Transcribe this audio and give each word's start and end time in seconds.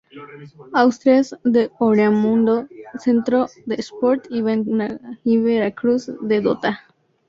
Asturias 0.73 1.37
de 1.43 1.69
Oreamuno, 1.77 2.67
Centro 2.97 3.45
de 3.67 3.75
Sport 3.75 4.25
y 4.31 5.37
Veracruz 5.37 6.11
de 6.23 6.41
Dota. 6.41 6.79